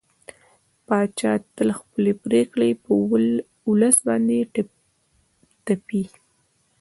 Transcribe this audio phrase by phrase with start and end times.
[0.87, 2.89] پاچا تل خپلې پرېکړې په
[3.69, 4.37] ولس باندې
[5.65, 6.03] تپي.